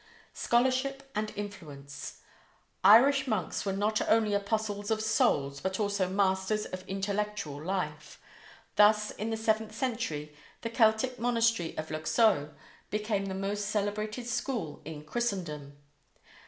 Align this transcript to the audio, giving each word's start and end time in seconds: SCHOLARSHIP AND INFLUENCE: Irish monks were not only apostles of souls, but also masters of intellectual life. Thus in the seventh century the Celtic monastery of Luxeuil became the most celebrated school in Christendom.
SCHOLARSHIP 0.33 1.11
AND 1.13 1.29
INFLUENCE: 1.35 2.21
Irish 2.83 3.27
monks 3.27 3.67
were 3.67 3.71
not 3.73 4.01
only 4.09 4.33
apostles 4.33 4.89
of 4.89 4.99
souls, 4.99 5.59
but 5.61 5.79
also 5.79 6.09
masters 6.09 6.65
of 6.65 6.83
intellectual 6.89 7.61
life. 7.63 8.19
Thus 8.77 9.11
in 9.11 9.29
the 9.29 9.37
seventh 9.37 9.75
century 9.75 10.35
the 10.61 10.71
Celtic 10.71 11.19
monastery 11.19 11.77
of 11.77 11.91
Luxeuil 11.91 12.49
became 12.89 13.27
the 13.27 13.35
most 13.35 13.67
celebrated 13.69 14.25
school 14.25 14.81
in 14.85 15.03
Christendom. 15.05 15.77